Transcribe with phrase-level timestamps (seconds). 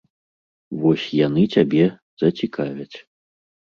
[0.85, 1.85] Вось яны цябе
[2.25, 2.97] зацікавяць.